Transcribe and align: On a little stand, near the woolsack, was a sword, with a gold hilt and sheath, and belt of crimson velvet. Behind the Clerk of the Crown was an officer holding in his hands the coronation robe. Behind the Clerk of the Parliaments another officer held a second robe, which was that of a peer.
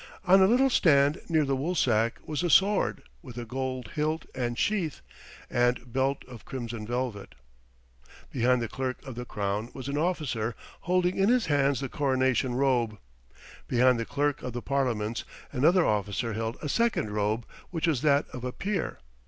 On 0.25 0.41
a 0.41 0.47
little 0.47 0.71
stand, 0.71 1.21
near 1.29 1.45
the 1.45 1.55
woolsack, 1.55 2.13
was 2.25 2.41
a 2.41 2.49
sword, 2.49 3.03
with 3.21 3.37
a 3.37 3.45
gold 3.45 3.89
hilt 3.93 4.25
and 4.33 4.57
sheath, 4.57 5.01
and 5.47 5.93
belt 5.93 6.25
of 6.27 6.43
crimson 6.43 6.87
velvet. 6.87 7.35
Behind 8.31 8.63
the 8.63 8.67
Clerk 8.67 9.05
of 9.05 9.13
the 9.13 9.25
Crown 9.25 9.69
was 9.75 9.87
an 9.87 9.99
officer 9.99 10.55
holding 10.79 11.17
in 11.17 11.29
his 11.29 11.45
hands 11.45 11.81
the 11.81 11.87
coronation 11.87 12.55
robe. 12.55 12.97
Behind 13.67 13.99
the 13.99 14.05
Clerk 14.05 14.41
of 14.41 14.53
the 14.53 14.61
Parliaments 14.63 15.23
another 15.51 15.85
officer 15.85 16.33
held 16.33 16.57
a 16.63 16.67
second 16.67 17.11
robe, 17.11 17.45
which 17.69 17.85
was 17.85 18.01
that 18.01 18.27
of 18.29 18.43
a 18.43 18.51
peer. 18.51 18.97